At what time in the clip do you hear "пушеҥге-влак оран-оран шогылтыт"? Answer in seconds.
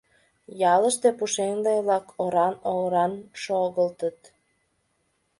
1.17-4.19